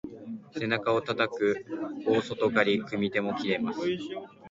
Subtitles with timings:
[0.55, 1.63] 背中をたたく
[2.07, 3.81] 大外刈り、組み手も切れます。